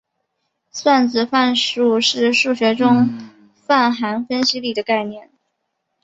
[0.71, 5.29] 算子范数是数学中泛函分析里的概念。